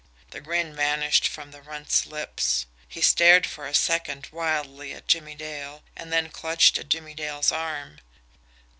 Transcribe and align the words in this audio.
The 0.31 0.41
grin 0.41 0.75
vanished 0.75 1.27
from 1.27 1.51
the 1.51 1.61
Runt's 1.61 2.07
lips. 2.07 2.65
He 2.87 3.01
stared 3.01 3.45
for 3.45 3.67
a 3.67 3.75
second 3.75 4.27
wildly 4.31 4.93
at 4.95 5.07
Jimmie 5.07 5.35
Dale, 5.35 5.83
and 5.95 6.11
then 6.11 6.31
clutched 6.31 6.79
at 6.79 6.89
Jimmie 6.89 7.13
Dale's 7.13 7.51
arm. 7.51 7.99